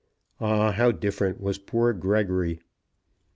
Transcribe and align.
Ah, 0.39 0.71
how 0.71 0.91
different 0.91 1.39
was 1.39 1.59
poor 1.59 1.93
Gregory! 1.93 2.59